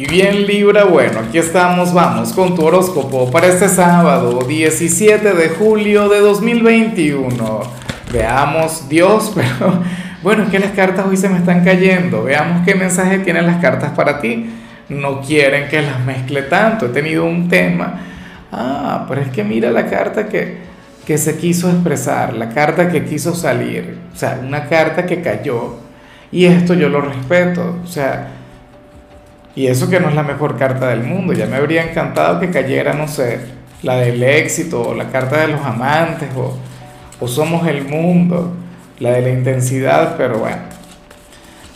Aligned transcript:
Y 0.00 0.06
bien 0.06 0.46
Libra, 0.46 0.84
bueno, 0.84 1.18
aquí 1.18 1.38
estamos, 1.38 1.92
vamos 1.92 2.32
con 2.32 2.54
tu 2.54 2.64
horóscopo 2.64 3.32
para 3.32 3.48
este 3.48 3.68
sábado 3.68 4.38
17 4.46 5.32
de 5.32 5.48
julio 5.48 6.08
de 6.08 6.20
2021. 6.20 7.62
Veamos 8.12 8.88
Dios, 8.88 9.32
pero 9.34 9.82
bueno, 10.22 10.44
es 10.44 10.50
que 10.50 10.60
las 10.60 10.70
cartas 10.70 11.04
hoy 11.04 11.16
se 11.16 11.28
me 11.28 11.38
están 11.38 11.64
cayendo. 11.64 12.22
Veamos 12.22 12.64
qué 12.64 12.76
mensaje 12.76 13.18
tienen 13.18 13.44
las 13.44 13.60
cartas 13.60 13.90
para 13.90 14.20
ti. 14.20 14.48
No 14.88 15.20
quieren 15.20 15.68
que 15.68 15.82
las 15.82 15.98
mezcle 16.04 16.42
tanto. 16.42 16.86
He 16.86 16.90
tenido 16.90 17.24
un 17.24 17.48
tema. 17.48 17.98
Ah, 18.52 19.04
pero 19.08 19.20
es 19.20 19.30
que 19.30 19.42
mira 19.42 19.72
la 19.72 19.86
carta 19.86 20.28
que, 20.28 20.58
que 21.04 21.18
se 21.18 21.36
quiso 21.36 21.68
expresar, 21.70 22.34
la 22.34 22.50
carta 22.50 22.88
que 22.88 23.04
quiso 23.04 23.34
salir. 23.34 23.98
O 24.14 24.16
sea, 24.16 24.38
una 24.46 24.68
carta 24.68 25.04
que 25.06 25.20
cayó. 25.22 25.74
Y 26.30 26.44
esto 26.44 26.74
yo 26.74 26.88
lo 26.88 27.00
respeto. 27.00 27.80
O 27.82 27.86
sea, 27.88 28.37
y 29.54 29.66
eso 29.66 29.90
que 29.90 30.00
no 30.00 30.08
es 30.08 30.14
la 30.14 30.22
mejor 30.22 30.56
carta 30.56 30.88
del 30.88 31.02
mundo. 31.02 31.32
Ya 31.32 31.46
me 31.46 31.56
habría 31.56 31.82
encantado 31.82 32.40
que 32.40 32.50
cayera, 32.50 32.94
no 32.94 33.08
sé, 33.08 33.40
la 33.82 33.96
del 33.96 34.22
éxito, 34.22 34.88
o 34.88 34.94
la 34.94 35.10
carta 35.10 35.40
de 35.40 35.48
los 35.48 35.60
amantes, 35.62 36.28
o, 36.36 36.56
o 37.20 37.28
somos 37.28 37.66
el 37.66 37.84
mundo, 37.84 38.52
la 39.00 39.12
de 39.12 39.22
la 39.22 39.30
intensidad, 39.30 40.16
pero 40.16 40.38
bueno, 40.38 40.62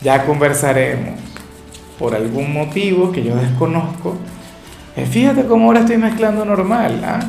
ya 0.01 0.25
conversaremos. 0.25 1.21
Por 1.99 2.15
algún 2.15 2.53
motivo 2.53 3.13
que 3.13 3.23
yo 3.23 3.37
desconozco. 3.37 4.17
Eh, 4.97 5.07
fíjate 5.07 5.45
cómo 5.45 5.67
ahora 5.67 5.81
estoy 5.81 5.99
mezclando 5.99 6.45
normal, 6.45 7.01
¿ah? 7.05 7.21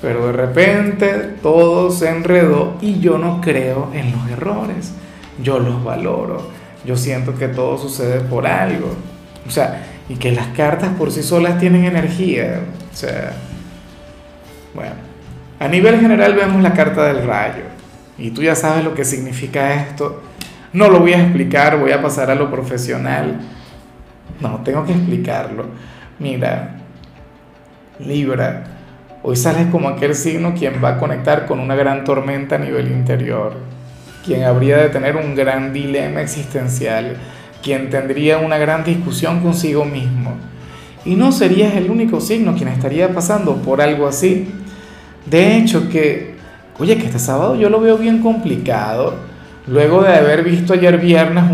Pero 0.00 0.26
de 0.26 0.32
repente 0.32 1.08
todo 1.42 1.90
se 1.90 2.08
enredó 2.08 2.76
y 2.80 3.00
yo 3.00 3.18
no 3.18 3.40
creo 3.40 3.90
en 3.92 4.12
los 4.12 4.30
errores. 4.30 4.92
Yo 5.42 5.58
los 5.58 5.82
valoro 5.82 6.61
yo 6.84 6.96
siento 6.96 7.34
que 7.34 7.48
todo 7.48 7.78
sucede 7.78 8.20
por 8.20 8.46
algo. 8.46 8.94
O 9.46 9.50
sea, 9.50 9.86
y 10.08 10.16
que 10.16 10.32
las 10.32 10.48
cartas 10.48 10.90
por 10.98 11.10
sí 11.10 11.22
solas 11.22 11.58
tienen 11.58 11.84
energía. 11.84 12.60
O 12.92 12.96
sea, 12.96 13.32
bueno, 14.74 14.94
a 15.58 15.68
nivel 15.68 16.00
general 16.00 16.34
vemos 16.34 16.62
la 16.62 16.72
carta 16.72 17.04
del 17.04 17.26
rayo. 17.26 17.64
Y 18.18 18.30
tú 18.30 18.42
ya 18.42 18.54
sabes 18.54 18.84
lo 18.84 18.94
que 18.94 19.04
significa 19.04 19.74
esto. 19.74 20.22
No 20.72 20.88
lo 20.88 21.00
voy 21.00 21.12
a 21.12 21.20
explicar, 21.20 21.78
voy 21.78 21.92
a 21.92 22.02
pasar 22.02 22.30
a 22.30 22.34
lo 22.34 22.50
profesional. 22.50 23.40
No, 24.40 24.60
tengo 24.64 24.84
que 24.84 24.92
explicarlo. 24.92 25.66
Mira, 26.18 26.76
Libra, 27.98 28.64
hoy 29.22 29.36
sales 29.36 29.66
como 29.70 29.88
aquel 29.88 30.14
signo 30.14 30.54
quien 30.54 30.82
va 30.82 30.90
a 30.90 30.98
conectar 30.98 31.46
con 31.46 31.60
una 31.60 31.74
gran 31.74 32.04
tormenta 32.04 32.56
a 32.56 32.58
nivel 32.58 32.90
interior 32.90 33.54
quien 34.24 34.44
habría 34.44 34.78
de 34.78 34.88
tener 34.88 35.16
un 35.16 35.34
gran 35.34 35.72
dilema 35.72 36.22
existencial, 36.22 37.16
quien 37.62 37.90
tendría 37.90 38.38
una 38.38 38.58
gran 38.58 38.84
discusión 38.84 39.40
consigo 39.40 39.84
mismo. 39.84 40.36
Y 41.04 41.16
no 41.16 41.32
serías 41.32 41.74
el 41.74 41.90
único 41.90 42.20
signo 42.20 42.54
quien 42.54 42.68
estaría 42.68 43.12
pasando 43.12 43.56
por 43.56 43.80
algo 43.80 44.06
así. 44.06 44.48
De 45.26 45.56
hecho, 45.56 45.88
que, 45.88 46.36
oye, 46.78 46.96
que 46.96 47.06
este 47.06 47.18
sábado 47.18 47.56
yo 47.56 47.68
lo 47.68 47.80
veo 47.80 47.98
bien 47.98 48.22
complicado. 48.22 49.14
Luego 49.66 50.02
de 50.02 50.14
haber 50.14 50.44
visto 50.44 50.72
ayer 50.72 50.98
viernes, 50.98 51.44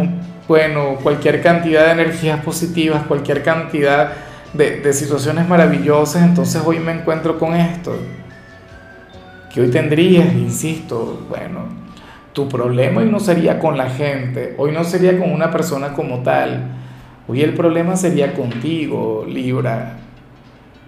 bueno, 0.46 0.96
cualquier 1.02 1.42
cantidad 1.42 1.86
de 1.86 1.92
energías 1.92 2.40
positivas, 2.42 3.04
cualquier 3.06 3.42
cantidad 3.42 4.12
de, 4.52 4.80
de 4.80 4.92
situaciones 4.92 5.46
maravillosas, 5.48 6.22
entonces 6.22 6.62
hoy 6.64 6.78
me 6.78 6.92
encuentro 6.92 7.38
con 7.38 7.54
esto. 7.54 7.96
Que 9.52 9.62
hoy 9.62 9.70
tendrías, 9.70 10.32
insisto, 10.34 11.26
bueno, 11.28 11.87
tu 12.38 12.48
problema 12.48 13.00
hoy 13.00 13.10
no 13.10 13.18
sería 13.18 13.58
con 13.58 13.76
la 13.76 13.90
gente, 13.90 14.54
hoy 14.58 14.70
no 14.70 14.84
sería 14.84 15.18
con 15.18 15.32
una 15.32 15.50
persona 15.50 15.92
como 15.92 16.22
tal, 16.22 16.68
hoy 17.26 17.42
el 17.42 17.52
problema 17.52 17.96
sería 17.96 18.32
contigo, 18.32 19.26
Libra. 19.28 19.96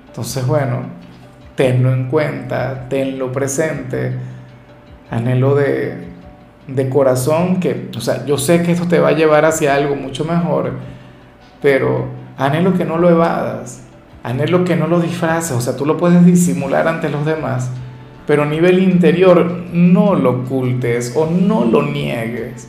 Entonces, 0.06 0.46
bueno, 0.46 0.82
tenlo 1.56 1.92
en 1.92 2.06
cuenta, 2.08 2.86
tenlo 2.88 3.32
presente, 3.32 4.12
anhelo 5.10 5.56
de, 5.56 5.96
de 6.68 6.88
corazón 6.88 7.58
que, 7.58 7.90
o 7.96 8.00
sea, 8.00 8.24
yo 8.24 8.38
sé 8.38 8.62
que 8.62 8.70
esto 8.70 8.86
te 8.86 9.00
va 9.00 9.08
a 9.08 9.12
llevar 9.12 9.44
hacia 9.44 9.74
algo 9.74 9.96
mucho 9.96 10.24
mejor, 10.24 10.74
pero 11.60 12.04
anhelo 12.38 12.74
que 12.74 12.84
no 12.84 12.96
lo 12.96 13.10
evadas, 13.10 13.82
anhelo 14.22 14.64
que 14.64 14.76
no 14.76 14.86
lo 14.86 15.00
disfraces, 15.00 15.50
o 15.50 15.60
sea, 15.60 15.76
tú 15.76 15.84
lo 15.84 15.96
puedes 15.96 16.24
disimular 16.24 16.86
ante 16.86 17.08
los 17.08 17.26
demás 17.26 17.72
pero 18.26 18.42
a 18.42 18.46
nivel 18.46 18.78
interior 18.78 19.64
no 19.72 20.14
lo 20.14 20.42
ocultes 20.42 21.14
o 21.16 21.26
no 21.26 21.64
lo 21.64 21.82
niegues, 21.82 22.68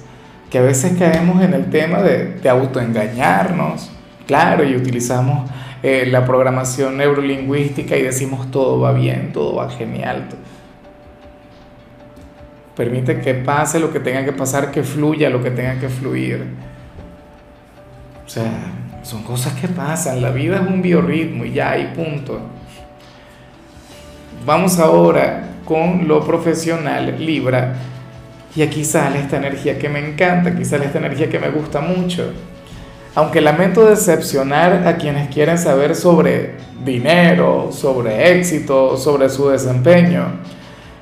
que 0.50 0.58
a 0.58 0.62
veces 0.62 0.98
caemos 0.98 1.42
en 1.42 1.54
el 1.54 1.70
tema 1.70 2.02
de, 2.02 2.50
autoengañarnos, 2.50 3.92
claro, 4.28 4.64
y 4.64 4.76
utilizamos 4.76 5.50
eh, 5.84 6.06
la 6.08 6.26
programación 6.26 6.98
neurolingüística 6.98 7.96
y 7.96 8.04
decimos 8.04 8.52
todo 8.52 8.80
va 8.80 8.92
bien, 8.92 9.32
todo 9.32 9.56
va 9.56 9.70
genial. 9.70 10.28
Permite 12.76 13.22
que 13.22 13.34
pase 13.34 13.80
lo 13.80 13.92
que 13.92 14.00
tenga 14.00 14.26
que 14.26 14.34
pasar, 14.34 14.72
que 14.72 14.84
fluya 14.84 15.30
lo 15.30 15.44
que 15.44 15.52
tenga 15.52 15.80
que 15.80 15.90
fluir. 15.90 16.46
O 18.26 18.30
sea, 18.30 18.52
son 19.04 19.24
cosas 19.24 19.54
que 19.54 19.68
pasan, 19.68 20.22
la 20.22 20.32
vida 20.32 20.56
es 20.56 20.68
un 20.68 20.82
biorritmo 20.82 21.46
y 21.46 21.54
ya 21.54 21.72
hay 21.72 21.94
punto. 21.96 22.40
Vamos 24.44 24.79
ahora 24.79 25.44
con 25.66 26.07
lo 26.07 26.25
profesional 26.25 27.24
Libra. 27.24 27.75
Y 28.56 28.63
aquí 28.63 28.84
sale 28.84 29.19
esta 29.19 29.38
energía 29.38 29.78
que 29.78 29.88
me 29.88 30.00
encanta, 30.00 30.50
aquí 30.50 30.66
sale 30.66 30.85
esta 30.85 30.97
energía 30.97 31.29
que 31.29 31.40
me 31.40 31.50
gusta 31.52 31.79
mucho. 31.79 32.34
Aunque 33.13 33.40
lamento 33.40 33.85
decepcionar 33.85 34.88
a 34.88 34.97
quienes 34.97 35.29
quieren 35.34 35.59
saber 35.59 35.96
sobre 35.96 36.56
dinero, 36.84 37.69
sobre 37.72 38.31
éxito, 38.31 38.97
sobre 38.97 39.29
su 39.29 39.50
desempeño, 39.50 40.40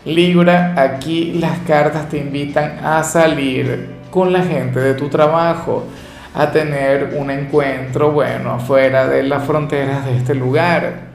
Libra, 0.05 0.73
aquí 0.77 1.33
las 1.39 1.59
cartas 1.59 2.09
te 2.09 2.17
invitan 2.17 2.79
a 2.83 3.03
salir 3.03 3.89
con 4.11 4.33
la 4.33 4.43
gente 4.43 4.79
de 4.79 4.95
tu 4.95 5.07
trabajo, 5.07 5.85
a 6.33 6.51
tener 6.51 7.15
un 7.17 7.31
encuentro, 7.31 8.11
bueno, 8.11 8.51
afuera 8.51 9.07
de 9.07 9.23
las 9.23 9.45
fronteras 9.45 10.05
de 10.05 10.17
este 10.17 10.35
lugar. 10.35 11.09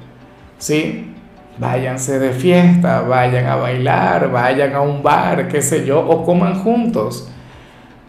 ¿Sí? 0.58 1.13
Váyanse 1.58 2.18
de 2.18 2.32
fiesta, 2.32 3.02
vayan 3.02 3.46
a 3.46 3.56
bailar, 3.56 4.30
vayan 4.30 4.74
a 4.74 4.80
un 4.80 5.02
bar, 5.02 5.48
qué 5.48 5.62
sé 5.62 5.84
yo, 5.84 6.00
o 6.00 6.24
coman 6.24 6.62
juntos. 6.62 7.28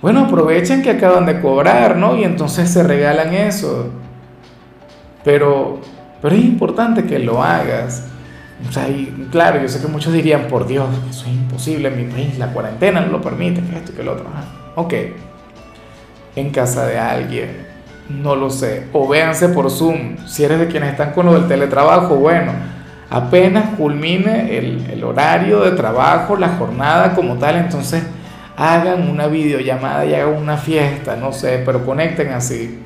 Bueno, 0.02 0.26
aprovechen 0.26 0.84
que 0.84 0.92
acaban 0.92 1.26
de 1.26 1.42
cobrar, 1.42 1.98
¿no? 1.98 2.18
Y 2.18 2.24
entonces 2.24 2.70
se 2.70 2.84
regalan 2.84 3.34
eso. 3.34 3.90
Pero, 5.24 5.80
pero 6.22 6.36
es 6.36 6.44
importante 6.44 7.06
que 7.06 7.20
lo 7.20 7.42
hagas. 7.42 8.08
O 8.68 8.72
sea, 8.72 8.88
y 8.88 9.28
claro, 9.32 9.62
yo 9.62 9.68
sé 9.68 9.82
que 9.82 9.88
muchos 9.88 10.14
dirían, 10.14 10.48
por 10.48 10.68
Dios, 10.68 10.88
eso 11.10 11.26
es 11.26 11.34
imposible 11.34 11.90
en 11.90 11.98
mi 11.98 12.12
país, 12.12 12.38
la 12.38 12.54
cuarentena 12.54 13.02
no 13.02 13.12
lo 13.12 13.22
permite, 13.22 13.62
que 13.62 13.78
esto 13.78 13.92
y 13.92 13.96
que 13.96 14.04
lo 14.04 14.14
otro. 14.14 14.26
Ok, 14.76 14.94
en 16.36 16.50
casa 16.52 16.86
de 16.86 16.98
alguien, 16.98 17.66
no 18.10 18.36
lo 18.36 18.50
sé, 18.50 18.88
o 18.94 19.08
véanse 19.08 19.50
por 19.50 19.70
Zoom, 19.70 20.18
si 20.26 20.44
eres 20.44 20.60
de 20.60 20.68
quienes 20.68 20.92
están 20.92 21.12
con 21.12 21.26
lo 21.26 21.34
del 21.34 21.48
teletrabajo, 21.48 22.16
bueno, 22.16 22.54
apenas 23.16 23.70
culmine 23.78 24.58
el, 24.58 25.02
horario 25.02 25.62
de 25.62 25.72
trabajo, 25.72 26.36
la 26.36 26.50
jornada 26.50 27.16
como 27.16 27.36
tal, 27.36 27.56
entonces 27.56 28.04
hagan 28.58 29.10
una 29.10 29.28
videollamada 29.28 30.06
y 30.06 30.14
hagan 30.14 30.34
una 30.34 30.58
fiesta, 30.58 31.16
no 31.16 31.32
sé, 31.32 31.64
pero 31.66 31.86
conecten 31.86 32.34
así. 32.34 32.82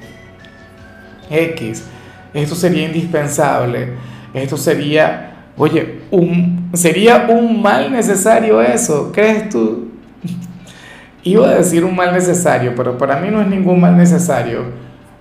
X, 1.32 1.84
esto 2.32 2.54
sería 2.54 2.86
indispensable, 2.86 3.94
esto 4.32 4.56
sería, 4.56 5.32
oye, 5.58 6.02
un, 6.12 6.70
sería 6.74 7.26
un 7.28 7.60
mal 7.60 7.92
necesario 7.92 8.62
eso, 8.62 9.12
¿crees 9.12 9.50
tú? 9.50 9.90
Iba 11.24 11.50
a 11.50 11.56
decir 11.56 11.84
un 11.84 11.96
mal 11.96 12.14
necesario, 12.14 12.76
pero 12.76 13.00
para 13.00 13.20
mí 13.20 13.30
no 13.32 13.42
es 13.42 13.48
ningún 13.48 13.82
mal 13.82 13.98
necesario, 13.98 14.66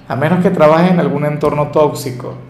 a 0.07 0.15
menos 0.17 0.43
que 0.43 0.51
trabajes 0.51 0.91
en 0.91 1.01
algún 1.01 1.25
entorno 1.25 1.69
tóxico 1.69 2.48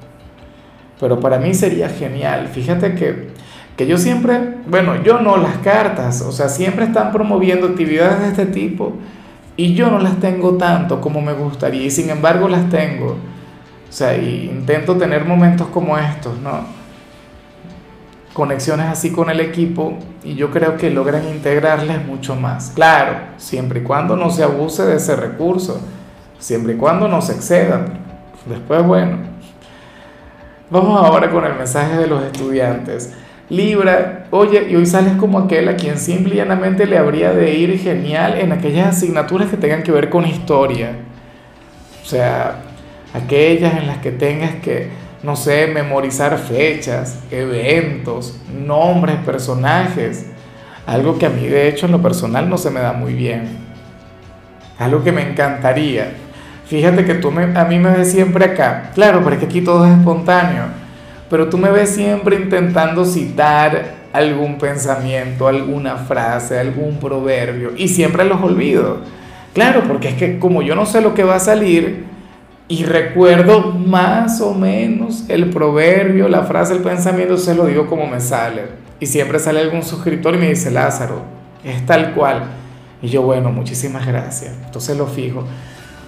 pero 1.00 1.21
para 1.21 1.39
mí 1.39 1.55
sería 1.55 1.89
genial. 1.89 2.49
Fíjate 2.49 2.95
que, 2.95 3.29
que 3.77 3.87
yo 3.87 3.99
siempre, 3.99 4.56
bueno, 4.67 5.03
yo 5.03 5.21
no 5.21 5.37
las 5.37 5.59
cartas, 5.59 6.23
o 6.23 6.33
sea, 6.33 6.49
siempre 6.49 6.85
están 6.85 7.12
promoviendo 7.12 7.69
actividades 7.69 8.21
de 8.21 8.29
este 8.29 8.47
tipo 8.47 8.95
y 9.56 9.75
yo 9.75 9.91
no 9.91 9.99
las 9.99 10.19
tengo 10.21 10.56
tanto 10.56 11.00
como 11.00 11.21
me 11.21 11.33
gustaría 11.33 11.85
y 11.85 11.91
sin 11.91 12.11
embargo 12.11 12.49
las 12.49 12.69
tengo. 12.71 13.17
O 13.89 13.93
sea, 13.93 14.17
y 14.17 14.50
intento 14.53 14.97
tener 14.97 15.25
momentos 15.25 15.67
como 15.69 15.97
estos, 15.97 16.39
¿no? 16.39 16.61
Conexiones 18.35 18.87
así 18.87 19.11
con 19.11 19.31
el 19.31 19.41
equipo 19.41 19.99
y 20.23 20.35
yo 20.35 20.50
creo 20.50 20.77
que 20.77 20.91
logran 20.91 21.27
integrarles 21.27 22.06
mucho 22.06 22.37
más. 22.37 22.71
Claro, 22.75 23.17
siempre 23.37 23.81
y 23.81 23.83
cuando 23.83 24.17
no 24.17 24.31
se 24.31 24.45
abuse 24.45 24.85
de 24.85 24.97
ese 24.97 25.17
recurso, 25.17 25.81
siempre 26.39 26.75
y 26.75 26.77
cuando 26.77 27.09
no 27.09 27.21
se 27.23 27.33
excedan. 27.33 27.99
Después, 28.47 28.87
bueno, 28.87 29.19
Vamos 30.70 31.03
ahora 31.03 31.31
con 31.31 31.47
el 31.47 31.55
mensaje 31.55 31.97
de 31.97 32.06
los 32.06 32.23
estudiantes. 32.23 33.15
Libra, 33.49 34.26
oye, 34.31 34.67
y 34.69 34.76
hoy 34.76 34.85
sales 34.85 35.15
como 35.15 35.38
aquel 35.38 35.67
a 35.70 35.76
quien 35.76 35.97
simple 35.97 36.35
y 36.35 36.37
llanamente 36.37 36.87
le 36.87 36.99
habría 36.99 37.32
de 37.32 37.55
ir 37.55 37.79
genial 37.79 38.38
en 38.38 38.53
aquellas 38.53 38.88
asignaturas 38.88 39.49
que 39.49 39.56
tengan 39.56 39.82
que 39.82 39.93
ver 39.93 40.11
con 40.11 40.26
historia. 40.26 40.91
O 42.03 42.06
sea, 42.06 42.56
aquellas 43.15 43.79
en 43.79 43.87
las 43.87 43.99
que 43.99 44.11
tengas 44.11 44.56
que, 44.56 44.91
no 45.23 45.37
sé, 45.37 45.69
memorizar 45.69 46.37
fechas, 46.37 47.21
eventos, 47.31 48.38
nombres, 48.53 49.17
personajes, 49.25 50.26
algo 50.85 51.19
que 51.19 51.25
a 51.25 51.31
mí 51.31 51.47
de 51.47 51.69
hecho 51.69 51.87
en 51.87 51.93
lo 51.93 52.03
personal 52.03 52.50
no 52.50 52.59
se 52.59 52.71
me 52.71 52.81
da 52.81 52.93
muy 52.93 53.14
bien, 53.14 53.49
algo 54.79 55.03
que 55.03 55.12
me 55.12 55.31
encantaría. 55.31 56.12
Fíjate 56.69 57.05
que 57.05 57.15
tú 57.15 57.31
a 57.31 57.65
mí 57.65 57.79
me 57.79 57.91
ves 57.91 58.12
siempre 58.12 58.44
acá, 58.44 58.91
claro, 58.94 59.20
pero 59.25 59.35
es 59.35 59.41
que 59.41 59.47
aquí 59.47 59.62
todo 59.62 59.87
es 59.87 59.97
espontáneo, 59.97 60.65
pero 61.31 61.49
tú 61.49 61.56
me 61.56 61.70
ves 61.70 61.91
siempre 61.91 62.37
intentando 62.37 63.06
citar 63.06 63.94
algún 64.12 64.59
pensamiento, 64.59 65.49
alguna 65.49 65.97
frase, 65.97 66.59
algún 66.59 66.99
proverbio, 66.99 67.73
y 67.76 67.88
siempre 67.88 68.25
los 68.25 68.43
olvido. 68.43 68.99
Claro, 69.55 69.85
porque 69.88 70.09
es 70.09 70.15
que 70.15 70.38
como 70.38 70.61
yo 70.61 70.75
no 70.75 70.85
sé 70.85 71.00
lo 71.00 71.15
que 71.15 71.25
va 71.25 71.37
a 71.37 71.41
salir, 71.41 72.05
y 72.69 72.85
recuerdo 72.85 73.73
más 73.73 74.43
o 74.43 74.53
menos 74.53 75.25
el 75.29 75.49
proverbio, 75.49 76.29
la 76.29 76.43
frase, 76.43 76.75
el 76.75 76.82
pensamiento, 76.82 77.38
se 77.38 77.55
lo 77.55 77.64
digo 77.64 77.87
como 77.87 78.06
me 78.06 78.21
sale. 78.21 78.64
Y 79.00 79.06
siempre 79.06 79.38
sale 79.38 79.61
algún 79.61 79.82
suscriptor 79.82 80.35
y 80.35 80.38
me 80.38 80.49
dice, 80.50 80.71
Lázaro, 80.71 81.23
es 81.64 81.87
tal 81.87 82.12
cual. 82.12 82.43
Y 83.00 83.09
yo, 83.09 83.23
bueno, 83.23 83.50
muchísimas 83.50 84.06
gracias. 84.06 84.53
Entonces 84.67 84.99
lo 84.99 85.06
fijo. 85.06 85.44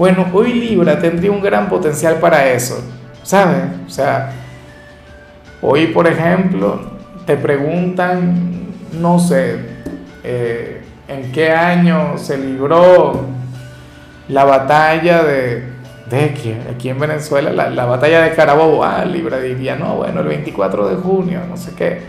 Bueno, 0.00 0.29
hoy 0.32 0.55
Libra 0.55 0.99
tendría 0.99 1.31
un 1.31 1.43
gran 1.43 1.69
potencial 1.69 2.14
para 2.20 2.47
eso, 2.47 2.82
¿sabes? 3.23 3.64
O 3.87 3.91
sea, 3.91 4.32
hoy, 5.61 5.88
por 5.88 6.06
ejemplo, 6.06 6.81
te 7.26 7.37
preguntan, 7.37 8.62
no 8.99 9.19
sé, 9.19 9.58
eh, 10.25 10.81
en 11.06 11.31
qué 11.32 11.52
año 11.52 12.17
se 12.17 12.38
libró 12.38 13.26
la 14.29 14.44
batalla 14.44 15.23
de, 15.23 15.64
de 16.08 16.25
aquí, 16.25 16.56
aquí 16.75 16.88
en 16.88 16.99
Venezuela, 16.99 17.53
la, 17.53 17.85
batalla 17.85 18.23
de 18.23 18.32
Carabobo, 18.32 18.82
ah, 18.82 19.05
Libra 19.05 19.38
diría, 19.38 19.76
no, 19.76 19.96
bueno, 19.96 20.23
el 20.23 20.29
24 20.29 20.88
de 20.88 20.96
junio, 20.96 21.41
no 21.46 21.58
sé 21.58 21.75
qué, 21.75 22.00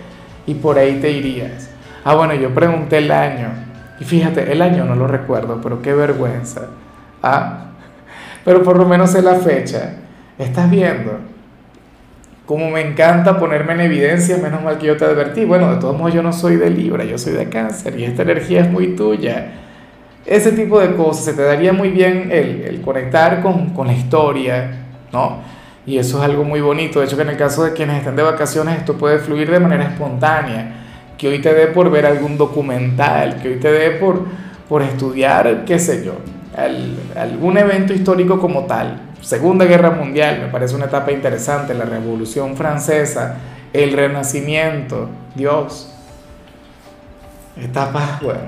y 0.46 0.54
por 0.54 0.80
ahí 0.80 1.02
te 1.02 1.12
irías. 1.12 1.70
Ah, 2.06 2.16
bueno, 2.16 2.36
yo 2.36 2.56
pregunté 2.56 3.00
el 3.00 3.12
año, 3.12 3.50
y 4.00 4.06
fíjate, 4.06 4.50
el 4.50 4.62
año 4.62 4.86
no 4.86 4.96
lo 4.96 5.08
recuerdo, 5.08 5.60
pero 5.62 5.82
qué 5.82 5.92
vergüenza. 5.92 6.68
Ah, 7.22 7.66
pero 8.46 8.64
por 8.64 8.78
lo 8.78 8.86
menos 8.86 9.12
sé 9.12 9.22
la 9.22 9.36
fecha. 9.36 9.96
¿Estás 10.38 10.70
viendo? 10.70 11.32
como 12.52 12.70
me 12.70 12.82
encanta 12.82 13.40
ponerme 13.40 13.72
en 13.72 13.80
evidencia, 13.80 14.36
menos 14.36 14.62
mal 14.62 14.78
que 14.78 14.88
yo 14.88 14.98
te 14.98 15.06
advertí. 15.06 15.46
Bueno, 15.46 15.72
de 15.72 15.80
todos 15.80 15.98
modos 15.98 16.14
yo 16.14 16.22
no 16.22 16.34
soy 16.34 16.58
de 16.58 16.70
Libra, 16.70 17.06
yo 17.06 17.18
soy 17.18 17.32
de 17.32 17.48
cáncer 17.48 17.98
y 17.98 18.04
esta 18.04 18.24
energía 18.24 18.60
es 18.60 18.70
muy 18.70 18.94
tuya. 18.94 19.54
Ese 20.26 20.52
tipo 20.52 20.78
de 20.82 20.94
cosas, 20.94 21.24
se 21.24 21.34
te 21.34 21.44
daría 21.44 21.72
muy 21.72 21.92
bien 21.92 22.30
el, 22.30 22.64
el 22.64 22.82
conectar 22.82 23.42
con, 23.42 23.70
con, 23.70 23.88
la 23.88 23.94
historia, 23.94 24.70
¿no? 25.14 25.38
Y 25.86 25.98
eso 25.98 26.18
es 26.18 26.26
algo 26.26 26.44
muy 26.44 26.60
bonito. 26.60 27.00
De 27.00 27.06
hecho, 27.06 27.16
que 27.16 27.22
en 27.22 27.30
el 27.30 27.38
caso 27.38 27.64
de 27.64 27.72
quienes 27.72 28.00
están 28.00 28.18
de 28.18 28.24
vacaciones, 28.24 28.80
esto 28.80 28.98
puede 28.98 29.20
fluir 29.20 29.50
de 29.50 29.62
manera 29.62 29.86
espontánea. 29.86 30.74
Que 31.18 31.30
hoy 31.30 31.40
te 31.40 31.54
dé 31.54 31.68
por 31.68 31.90
ver 31.90 32.06
algún 32.06 32.38
documental, 32.38 33.42
que 33.42 33.48
hoy 33.48 33.56
te 33.62 33.72
dé 33.72 33.92
por, 33.92 34.26
por 34.68 34.82
estudiar, 34.82 35.64
qué 35.66 35.80
sé 35.80 36.04
yo, 36.04 36.16
algún 36.56 37.58
evento 37.58 37.94
histórico 37.94 38.40
como 38.40 38.66
tal 38.66 39.12
Segunda 39.22 39.66
Guerra 39.66 39.92
Mundial, 39.92 40.40
me 40.42 40.48
parece 40.48 40.76
una 40.76 40.86
etapa 40.86 41.12
interesante, 41.12 41.76
la 41.76 41.86
Revolución 41.86 42.56
Francesa, 42.56 43.38
el 43.72 43.94
Renacimiento, 43.94 45.10
Dios. 45.36 45.94
Etapas, 47.56 48.20
bueno, 48.22 48.42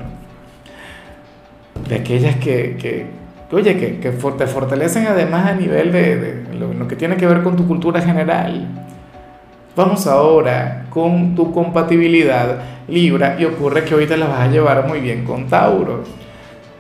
de 1.87 1.95
aquellas 1.95 2.37
que, 2.37 3.07
oye, 3.51 3.77
que, 3.77 4.11
te 4.37 4.47
fortalecen 4.47 5.05
además 5.05 5.45
a 5.45 5.53
nivel 5.53 5.91
de, 5.91 6.15
de 6.17 6.53
lo, 6.55 6.73
lo 6.73 6.87
que 6.87 6.95
tiene 6.95 7.17
que 7.17 7.27
ver 7.27 7.43
con 7.43 7.55
tu 7.55 7.67
cultura 7.67 8.01
general. 8.01 8.67
Vamos 9.75 10.07
ahora 10.07 10.85
con 10.89 11.35
tu 11.35 11.51
compatibilidad 11.51 12.59
Libra 12.87 13.37
y 13.39 13.45
ocurre 13.45 13.85
que 13.85 13.95
hoy 13.95 14.07
te 14.07 14.17
la 14.17 14.27
vas 14.27 14.41
a 14.41 14.47
llevar 14.47 14.87
muy 14.87 14.99
bien 14.99 15.23
con 15.23 15.47
Tauro, 15.47 16.03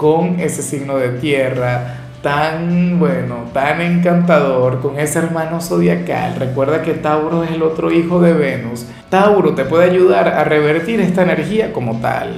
con 0.03 0.41
ese 0.41 0.61
signo 0.61 0.97
de 0.97 1.11
tierra, 1.19 1.95
tan 2.21 2.99
bueno, 2.99 3.45
tan 3.53 3.79
encantador 3.79 4.81
con 4.81 4.99
ese 4.99 5.19
hermano 5.19 5.61
zodiacal. 5.61 6.35
Recuerda 6.35 6.81
que 6.81 6.95
Tauro 6.95 7.45
es 7.45 7.51
el 7.51 7.63
otro 7.63 7.89
hijo 7.89 8.19
de 8.19 8.33
Venus. 8.33 8.85
Tauro 9.07 9.55
te 9.55 9.63
puede 9.63 9.89
ayudar 9.89 10.27
a 10.27 10.43
revertir 10.43 10.99
esta 10.99 11.21
energía 11.21 11.71
como 11.71 12.01
tal. 12.01 12.33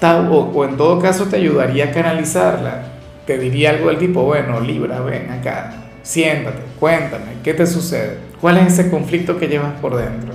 Tauro, 0.00 0.50
o 0.54 0.64
en 0.64 0.78
todo 0.78 0.98
caso 0.98 1.26
te 1.26 1.36
ayudaría 1.36 1.84
a 1.84 1.90
canalizarla. 1.90 2.84
Te 3.26 3.36
diría 3.36 3.68
algo 3.68 3.88
del 3.88 3.98
tipo, 3.98 4.22
bueno, 4.22 4.58
Libra, 4.58 5.00
ven 5.00 5.30
acá, 5.30 5.90
siéntate, 6.02 6.62
cuéntame, 6.80 7.32
¿qué 7.44 7.52
te 7.52 7.66
sucede? 7.66 8.16
¿Cuál 8.40 8.56
es 8.56 8.72
ese 8.78 8.90
conflicto 8.90 9.36
que 9.36 9.48
llevas 9.48 9.78
por 9.78 9.94
dentro? 9.94 10.32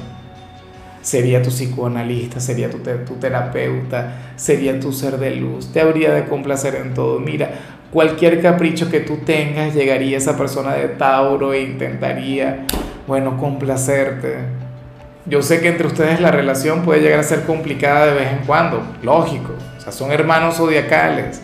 Sería 1.04 1.42
tu 1.42 1.50
psicoanalista, 1.50 2.40
sería 2.40 2.72
tu, 2.72 2.80
tu 2.80 3.16
terapeuta, 3.16 4.34
sería 4.38 4.80
tu 4.80 4.94
ser 4.94 5.18
de 5.18 5.36
luz, 5.36 5.72
te 5.74 5.82
habría 5.82 6.14
de 6.14 6.26
complacer 6.26 6.76
en 6.76 6.94
todo. 6.94 7.20
Mira, 7.20 7.52
cualquier 7.92 8.42
capricho 8.42 8.90
que 8.90 9.02
tú 9.02 9.18
tengas, 9.18 9.76
llegaría 9.76 10.18
esa 10.18 10.38
persona 10.38 10.74
de 10.74 10.88
Tauro 10.88 11.54
e 11.54 11.62
intentaría, 11.62 12.66
bueno, 13.06 13.38
complacerte. 13.38 14.38
Yo 15.26 15.42
sé 15.42 15.60
que 15.60 15.68
entre 15.68 15.88
ustedes 15.88 16.22
la 16.22 16.32
relación 16.32 16.84
puede 16.84 17.02
llegar 17.02 17.20
a 17.20 17.24
ser 17.24 17.44
complicada 17.44 18.06
de 18.06 18.14
vez 18.14 18.32
en 18.32 18.46
cuando, 18.46 18.82
lógico, 19.04 19.54
o 19.78 19.82
sea, 19.82 19.92
son 19.92 20.10
hermanos 20.10 20.56
zodiacales, 20.56 21.42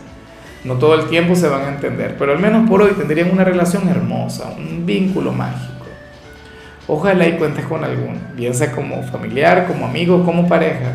no 0.63 0.75
todo 0.75 0.95
el 0.95 1.09
tiempo 1.09 1.35
se 1.35 1.49
van 1.49 1.63
a 1.63 1.69
entender, 1.69 2.15
pero 2.17 2.31
al 2.31 2.39
menos 2.39 2.69
por 2.69 2.81
hoy 2.81 2.91
tendrían 2.91 3.29
una 3.29 3.43
relación 3.43 3.89
hermosa, 3.89 4.53
un 4.57 4.85
vínculo 4.85 5.33
mágico. 5.33 5.78
Ojalá 6.91 7.27
y 7.27 7.33
cuentes 7.33 7.65
con 7.65 7.83
algún, 7.83 8.19
bien 8.35 8.55
sea 8.55 8.71
como 8.71 9.03
familiar, 9.03 9.67
como 9.67 9.85
amigo, 9.85 10.25
como 10.25 10.47
pareja. 10.47 10.93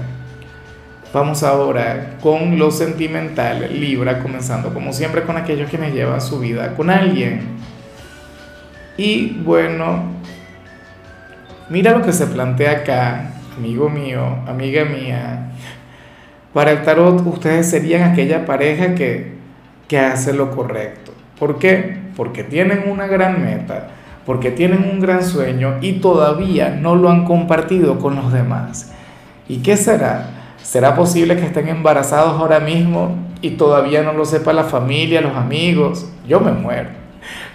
Vamos 1.13 1.45
ahora 1.45 2.17
con 2.21 2.59
lo 2.59 2.73
sentimental, 2.73 3.69
Libra, 3.71 4.19
comenzando 4.19 4.75
como 4.75 4.93
siempre 4.93 5.23
con 5.23 5.37
aquellos 5.37 5.71
quienes 5.71 5.95
llevan 5.95 6.21
su 6.21 6.41
vida 6.41 6.75
con 6.75 6.91
alguien. 6.91 7.43
Y 8.97 9.39
bueno, 9.45 10.03
mira 11.71 11.93
lo 11.93 12.05
que 12.05 12.13
se 12.13 12.27
plantea 12.27 12.73
acá, 12.73 13.31
amigo 13.57 13.89
mío, 13.89 14.39
amiga 14.49 14.85
mía. 14.85 15.53
Para 16.53 16.73
el 16.73 16.83
tarot 16.83 17.25
ustedes 17.25 17.71
serían 17.71 18.11
aquella 18.11 18.45
pareja 18.45 18.97
que, 18.97 19.35
que 19.87 20.01
hace 20.01 20.33
lo 20.33 20.51
correcto. 20.51 21.13
¿Por 21.39 21.61
qué? 21.61 21.99
Porque 22.17 22.43
tienen 22.43 22.91
una 22.91 23.07
gran 23.07 23.45
meta, 23.45 23.91
porque 24.27 24.51
tienen 24.51 24.89
un 24.91 25.01
gran 25.01 25.25
sueño 25.25 25.77
y 25.81 25.95
todavía 25.95 26.71
no 26.71 26.95
lo 26.95 27.11
han 27.11 27.25
compartido 27.25 27.99
con 27.99 28.17
los 28.17 28.33
demás. 28.33 28.93
¿Y 29.49 29.59
qué 29.59 29.77
será? 29.77 30.31
¿Será 30.63 30.97
posible 30.97 31.37
que 31.37 31.47
estén 31.47 31.69
embarazados 31.69 32.41
ahora 32.41 32.61
mismo 32.61 33.17
y 33.43 33.51
todavía 33.51 34.03
no 34.03 34.15
lo 34.15 34.25
sepa 34.25 34.53
la 34.53 34.65
familia, 34.65 35.21
los 35.21 35.37
amigos? 35.37 36.07
Yo 36.27 36.41
me 36.41 36.53
muero. 36.53 36.89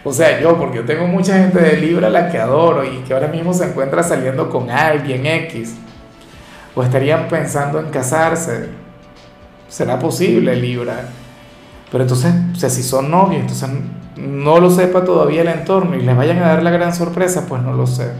O 0.03 0.13
sea, 0.13 0.39
yo, 0.39 0.57
porque 0.57 0.81
tengo 0.81 1.07
mucha 1.07 1.37
gente 1.37 1.59
de 1.59 1.77
Libra 1.77 2.07
a 2.07 2.11
la 2.11 2.29
que 2.29 2.37
adoro 2.37 2.83
y 2.83 2.99
que 2.99 3.13
ahora 3.13 3.27
mismo 3.27 3.53
se 3.53 3.65
encuentra 3.65 4.03
saliendo 4.03 4.49
con 4.49 4.69
alguien 4.69 5.25
X. 5.25 5.75
O 6.75 6.83
estarían 6.83 7.27
pensando 7.27 7.79
en 7.79 7.87
casarse. 7.87 8.69
¿Será 9.67 9.99
posible, 9.99 10.55
Libra? 10.55 11.09
Pero 11.91 12.03
entonces, 12.03 12.33
o 12.63 12.69
si 12.69 12.83
son 12.83 13.09
novios, 13.09 13.41
entonces 13.41 13.69
no 14.19 14.59
lo 14.59 14.69
sepa 14.69 15.03
todavía 15.03 15.41
el 15.41 15.47
entorno 15.47 15.95
y 15.95 16.01
les 16.01 16.15
vayan 16.15 16.39
a 16.39 16.47
dar 16.47 16.63
la 16.63 16.71
gran 16.71 16.93
sorpresa, 16.93 17.45
pues 17.47 17.61
no 17.61 17.73
lo 17.73 17.87
sé. 17.87 18.11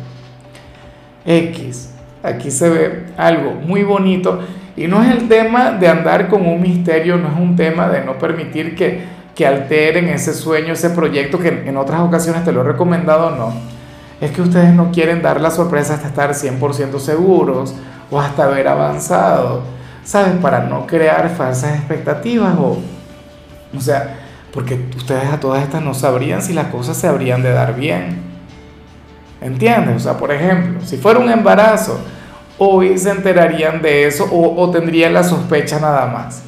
X. 1.25 1.91
Aquí 2.24 2.51
se 2.51 2.70
ve 2.70 3.06
algo 3.18 3.51
muy 3.53 3.84
bonito 3.84 4.39
y 4.75 4.88
no 4.88 5.03
es 5.03 5.12
el 5.12 5.27
tema 5.27 5.72
de 5.72 5.88
andar 5.88 6.27
con 6.27 6.46
un 6.46 6.62
misterio, 6.62 7.18
no 7.18 7.29
es 7.29 7.38
un 7.38 7.56
tema 7.56 7.89
de 7.89 8.03
no 8.03 8.18
permitir 8.18 8.75
que, 8.75 9.01
que 9.36 9.46
alteren 9.46 10.08
ese 10.10 10.34
sueño, 10.34 10.74
ese 10.74 10.89
proyecto 10.89 11.39
que 11.39 11.63
en 11.65 11.77
otras 11.77 12.01
ocasiones 12.01 12.44
te 12.44 12.51
lo 12.51 12.62
he 12.62 12.63
recomendado, 12.63 13.32
no. 13.32 13.53
Es 14.22 14.32
que 14.32 14.41
ustedes 14.41 14.74
no 14.74 14.91
quieren 14.91 15.22
dar 15.22 15.39
la 15.39 15.51
sorpresa 15.51 15.94
hasta 15.94 16.08
estar 16.08 16.32
100% 16.32 17.00
seguros 17.00 17.74
o 18.12 18.20
hasta 18.20 18.46
haber 18.46 18.68
avanzado, 18.68 19.63
¿sabes? 20.03 20.34
Para 20.41 20.62
no 20.62 20.86
crear 20.86 21.29
falsas 21.29 21.75
expectativas 21.75 22.56
o, 22.58 22.79
o 23.77 23.82
sea, 23.82 24.28
porque 24.53 24.79
ustedes 24.96 25.25
a 25.25 25.39
todas 25.39 25.63
estas 25.63 25.82
no 25.82 25.94
sabrían 25.94 26.41
si 26.41 26.53
las 26.53 26.68
cosas 26.68 26.98
se 26.98 27.08
habrían 27.08 27.44
de 27.44 27.51
dar 27.51 27.75
bien. 27.75 28.29
¿Entiendes? 29.41 29.96
O 29.96 30.00
sea, 30.00 30.18
por 30.18 30.32
ejemplo, 30.32 30.82
si 30.86 30.98
fuera 30.98 31.20
un 31.20 31.29
embarazo, 31.29 32.00
hoy 32.58 32.98
se 32.98 33.12
enterarían 33.12 33.82
de 33.82 34.06
eso 34.06 34.27
o, 34.32 34.70
tendrían 34.70 35.13
la 35.13 35.24
sospecha 35.24 35.79
nada 35.79 36.08
más. 36.08 36.44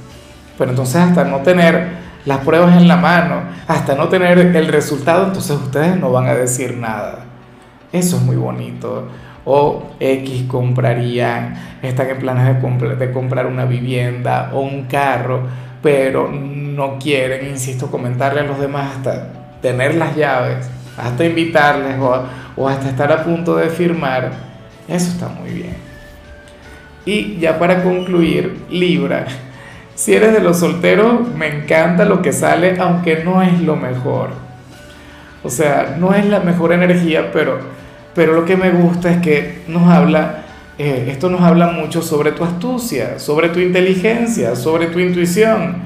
Pero 0.58 0.72
entonces 0.72 0.98
hasta 0.98 1.24
no 1.24 1.38
tener 1.38 2.02
las 2.26 2.40
pruebas 2.40 2.78
en 2.78 2.88
la 2.88 2.98
mano, 2.98 3.42
hasta 3.68 3.96
no 3.96 4.10
tener 4.10 4.38
el 4.38 4.68
resultado, 4.68 5.28
entonces 5.28 5.58
ustedes 5.58 5.98
no 5.98 6.12
van 6.12 6.28
a 6.28 6.36
decir 6.36 6.78
nada. 6.78 7.26
Eso 7.92 8.18
es 8.18 8.22
muy 8.22 8.36
bonito. 8.36 9.08
O 9.44 9.84
X 10.00 10.44
comprarían, 10.48 11.56
están 11.82 12.10
en 12.10 12.20
planes 12.20 12.62
de, 13.00 13.12
comprar 13.12 13.48
una 13.48 13.66
vivienda 13.66 14.52
o 14.54 14.60
un 14.60 14.84
carro, 14.84 15.42
pero 15.82 16.30
no 16.32 17.00
quieren, 17.00 17.48
insisto, 17.48 17.90
comentarle 17.90 18.42
a 18.42 18.44
los 18.44 18.60
demás 18.60 18.98
hasta, 18.98 19.28
tener 19.62 19.96
las 19.96 20.16
llaves, 20.16 20.70
hasta 20.98 21.26
invitarles 21.26 21.96
o, 22.00 22.68
hasta 22.68 22.90
estar 22.90 23.12
a 23.12 23.24
punto 23.24 23.56
de 23.56 23.70
firmar, 23.70 24.32
eso 24.88 25.12
está 25.12 25.28
muy 25.28 25.52
bien. 25.52 25.76
Y 27.06 27.40
ya 27.40 27.58
para 27.58 27.84
concluir, 27.84 28.66
Libra, 28.70 29.26
si 29.96 30.14
eres 30.14 30.34
de 30.34 30.42
los 30.42 30.60
solteros, 30.60 31.28
me 31.36 31.48
encanta 31.48 32.06
lo 32.06 32.22
que 32.22 32.34
sale, 32.34 32.78
aunque 32.80 33.24
no 33.24 33.42
es 33.42 33.60
lo 33.62 33.76
mejor. 33.76 34.30
O 35.44 35.50
sea, 35.50 35.96
no 35.98 36.14
es 36.14 36.26
la 36.26 36.40
mejor 36.40 36.72
energía, 36.72 37.32
pero, 37.32 37.60
pero 38.14 38.34
lo 38.34 38.46
que 38.46 38.56
me 38.56 38.70
gusta 38.70 39.12
es 39.12 39.22
que 39.22 39.64
nos 39.68 39.90
habla, 39.90 40.44
eh, 40.82 41.12
esto 41.12 41.30
nos 41.30 41.42
habla 41.42 41.68
mucho 41.68 42.02
sobre 42.02 42.32
tu 42.32 42.44
astucia, 42.44 43.20
sobre 43.20 43.50
tu 43.50 43.60
inteligencia, 43.60 44.56
sobre 44.56 44.88
tu 44.88 45.00
intuición. 45.00 45.78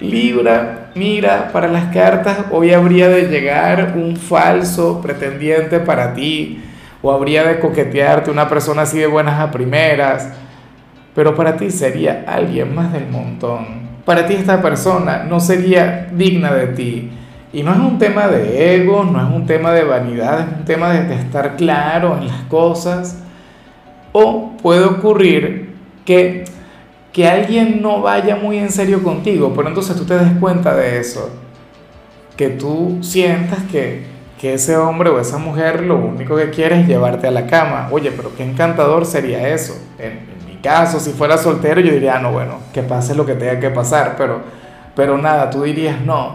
Libra, 0.00 0.90
mira, 0.94 1.50
para 1.52 1.68
las 1.68 1.92
cartas 1.92 2.38
hoy 2.50 2.72
habría 2.72 3.08
de 3.08 3.28
llegar 3.28 3.94
un 3.96 4.16
falso 4.16 5.00
pretendiente 5.00 5.80
para 5.80 6.14
ti, 6.14 6.62
o 7.02 7.12
habría 7.12 7.44
de 7.44 7.60
coquetearte 7.60 8.30
una 8.30 8.48
persona 8.48 8.82
así 8.82 8.98
de 8.98 9.06
buenas 9.06 9.40
a 9.40 9.50
primeras 9.50 10.28
pero 11.14 11.34
para 11.34 11.56
ti 11.56 11.70
sería 11.70 12.24
alguien 12.26 12.74
más 12.74 12.92
del 12.92 13.08
montón. 13.08 13.90
Para 14.04 14.26
ti 14.26 14.34
esta 14.34 14.62
persona 14.62 15.24
no 15.24 15.40
sería 15.40 16.08
digna 16.12 16.52
de 16.52 16.68
ti. 16.68 17.10
Y 17.52 17.62
no 17.62 17.72
es 17.72 17.78
un 17.78 17.98
tema 17.98 18.28
de 18.28 18.76
ego, 18.76 19.04
no 19.04 19.20
es 19.20 19.34
un 19.34 19.44
tema 19.44 19.72
de 19.72 19.82
vanidad, 19.82 20.40
es 20.40 20.58
un 20.58 20.64
tema 20.64 20.90
de, 20.92 21.14
estar 21.14 21.56
claro 21.56 22.16
en 22.16 22.28
las 22.28 22.42
cosas. 22.42 23.22
O 24.12 24.56
puede 24.62 24.84
ocurrir 24.84 25.74
que, 26.04 26.44
que 27.12 27.28
alguien 27.28 27.80
no 27.82 28.00
vaya 28.02 28.36
muy 28.36 28.58
en 28.58 28.70
serio 28.70 29.02
contigo, 29.02 29.52
pero 29.54 29.68
entonces 29.68 29.96
tú 29.96 30.04
te 30.04 30.18
des 30.18 30.32
cuenta 30.40 30.74
de 30.74 30.98
eso. 30.98 31.30
Que 32.36 32.48
tú 32.48 32.98
sientas 33.02 33.60
que, 33.70 34.04
que 34.40 34.54
ese 34.54 34.76
hombre 34.76 35.10
o 35.10 35.20
esa 35.20 35.38
mujer 35.38 35.82
lo 35.82 35.96
único 35.96 36.36
que 36.36 36.50
quiere 36.50 36.80
es 36.80 36.88
llevarte 36.88 37.26
a 37.26 37.30
la 37.30 37.46
cama. 37.46 37.88
Oye, 37.90 38.10
pero 38.10 38.34
qué 38.36 38.44
encantador 38.44 39.06
sería 39.06 39.48
eso 39.48 39.74
caso, 40.62 41.00
si 41.00 41.12
fuera 41.12 41.38
soltero, 41.38 41.80
yo 41.80 41.92
diría, 41.92 42.16
ah, 42.16 42.18
no, 42.20 42.32
bueno, 42.32 42.58
que 42.72 42.82
pase 42.82 43.14
lo 43.14 43.26
que 43.26 43.34
tenga 43.34 43.58
que 43.58 43.70
pasar, 43.70 44.14
pero, 44.16 44.40
pero 44.94 45.18
nada, 45.18 45.50
tú 45.50 45.62
dirías, 45.62 46.00
no, 46.00 46.26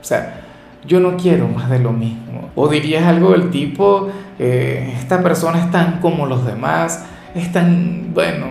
o 0.00 0.04
sea, 0.04 0.41
yo 0.86 1.00
no 1.00 1.16
quiero 1.16 1.48
más 1.48 1.70
de 1.70 1.78
lo 1.78 1.92
mismo. 1.92 2.50
O 2.54 2.68
dirías 2.68 3.04
algo 3.04 3.32
del 3.32 3.50
tipo, 3.50 4.10
eh, 4.38 4.94
esta 4.98 5.22
persona 5.22 5.58
es 5.58 5.70
tan 5.70 6.00
como 6.00 6.26
los 6.26 6.44
demás, 6.46 7.04
es 7.34 7.50
tan, 7.52 8.12
bueno, 8.12 8.46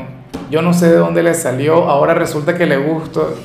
yo 0.50 0.62
no 0.62 0.74
sé 0.74 0.90
de 0.90 0.98
dónde 0.98 1.24
le 1.24 1.34
salió, 1.34 1.90
ahora 1.90 2.14
resulta 2.14 2.58
que 2.58 2.66
le 2.66 2.78
gusto. 2.78 3.36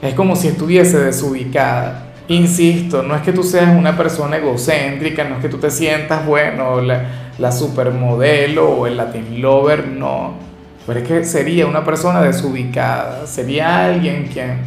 Es 0.00 0.14
como 0.14 0.34
si 0.34 0.48
estuviese 0.48 0.98
desubicada. 0.98 2.06
Insisto, 2.28 3.02
no 3.02 3.14
es 3.14 3.22
que 3.22 3.32
tú 3.32 3.42
seas 3.42 3.76
una 3.76 3.96
persona 3.96 4.36
egocéntrica, 4.38 5.24
no 5.24 5.36
es 5.36 5.42
que 5.42 5.48
tú 5.48 5.58
te 5.58 5.70
sientas, 5.70 6.24
bueno, 6.26 6.80
la, 6.80 7.52
supermodelo 7.52 8.70
o 8.70 8.86
el 8.86 8.96
Latin 8.96 9.42
lover, 9.42 9.88
no 9.88 10.52
pero 10.86 11.00
es 11.00 11.06
que 11.06 11.24
sería 11.24 11.66
una 11.66 11.84
persona 11.84 12.20
desubicada, 12.20 13.26
sería 13.26 13.84
alguien 13.84 14.28
quien, 14.32 14.58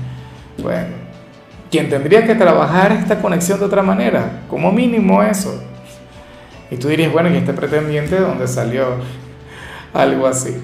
bueno, 0.62 1.05
quien 1.72 1.90
tendría 1.90 2.26
que 2.26 2.36
trabajar 2.36 2.92
esta 2.92 3.22
conexión 3.22 3.60
de 3.60 3.66
otra 3.66 3.82
manera, 3.82 4.42
como 4.50 4.72
mínimo 4.72 5.22
eso. 5.24 5.62
Y 6.72 6.78
tú 6.78 6.88
dirías, 6.88 7.12
bueno, 7.12 7.30
¿y 7.30 7.38
este 7.38 7.54
pretendiente 7.54 8.16
de 8.16 8.22
dónde 8.22 8.48
salió? 8.48 8.86
Algo 9.94 10.28
así. 10.28 10.58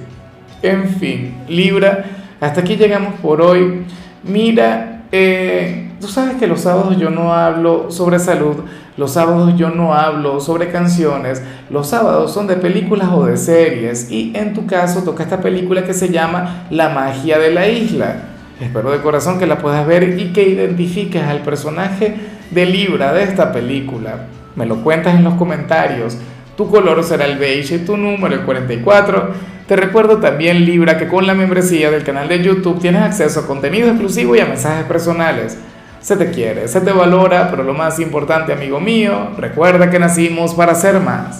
En 0.61 0.89
fin, 0.89 1.35
Libra, 1.47 2.05
hasta 2.39 2.61
aquí 2.61 2.75
llegamos 2.75 3.15
por 3.21 3.41
hoy. 3.41 3.85
Mira, 4.23 5.03
eh, 5.11 5.91
Tú 6.01 6.07
sabes 6.07 6.37
que 6.37 6.47
los 6.47 6.61
sábados 6.61 6.97
yo 6.97 7.11
no 7.11 7.31
hablo 7.31 7.91
sobre 7.91 8.17
salud, 8.17 8.55
los 8.97 9.11
sábados 9.11 9.53
yo 9.55 9.69
no 9.69 9.93
hablo 9.93 10.39
sobre 10.39 10.71
canciones, 10.71 11.43
los 11.69 11.87
sábados 11.87 12.33
son 12.33 12.47
de 12.47 12.55
películas 12.55 13.09
o 13.13 13.27
de 13.27 13.37
series 13.37 14.09
y 14.09 14.31
en 14.35 14.55
tu 14.55 14.65
caso 14.65 15.03
toca 15.03 15.21
esta 15.21 15.41
película 15.41 15.85
que 15.85 15.93
se 15.93 16.09
llama 16.09 16.65
La 16.71 16.89
magia 16.89 17.37
de 17.37 17.51
la 17.51 17.67
isla. 17.67 18.15
Espero 18.61 18.91
de 18.91 19.01
corazón 19.01 19.39
que 19.39 19.47
la 19.47 19.57
puedas 19.57 19.87
ver 19.87 20.19
y 20.19 20.31
que 20.33 20.47
identifiques 20.47 21.23
al 21.23 21.39
personaje 21.39 22.13
de 22.51 22.65
Libra 22.67 23.11
de 23.11 23.23
esta 23.23 23.51
película. 23.51 24.27
Me 24.55 24.67
lo 24.67 24.83
cuentas 24.83 25.15
en 25.15 25.23
los 25.23 25.33
comentarios. 25.33 26.15
Tu 26.55 26.69
color 26.69 27.03
será 27.03 27.25
el 27.25 27.39
beige 27.39 27.75
y 27.75 27.79
tu 27.79 27.97
número 27.97 28.35
el 28.35 28.41
44. 28.41 29.29
Te 29.67 29.75
recuerdo 29.75 30.17
también 30.17 30.63
Libra 30.63 30.99
que 30.99 31.07
con 31.07 31.25
la 31.25 31.33
membresía 31.33 31.89
del 31.89 32.03
canal 32.03 32.27
de 32.29 32.43
YouTube 32.43 32.79
tienes 32.79 33.01
acceso 33.01 33.39
a 33.39 33.47
contenido 33.47 33.89
exclusivo 33.89 34.35
y 34.35 34.41
a 34.41 34.45
mensajes 34.45 34.85
personales. 34.85 35.57
Se 35.99 36.15
te 36.15 36.29
quiere, 36.29 36.67
se 36.67 36.81
te 36.81 36.91
valora, 36.91 37.49
pero 37.49 37.63
lo 37.63 37.73
más 37.73 37.99
importante, 37.99 38.53
amigo 38.53 38.79
mío, 38.79 39.31
recuerda 39.39 39.89
que 39.89 39.97
nacimos 39.97 40.53
para 40.53 40.75
ser 40.75 40.99
más. 40.99 41.29